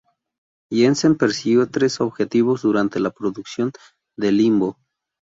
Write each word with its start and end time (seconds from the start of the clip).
Jensen 0.71 1.15
persiguió 1.15 1.69
tres 1.69 2.01
objetivos 2.01 2.63
durante 2.63 2.99
la 2.99 3.11
producción 3.11 3.71
de 4.17 4.31
"Limbo". 4.31 4.79